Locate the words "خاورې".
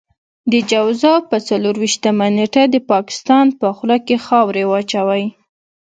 4.25-4.63